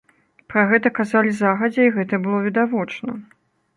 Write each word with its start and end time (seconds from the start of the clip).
Пра 0.53 0.61
гэта 0.71 0.91
казалі 0.99 1.33
загадзя 1.39 1.85
і 1.91 1.93
гэта 1.99 2.21
было 2.25 2.39
відавочна. 2.47 3.11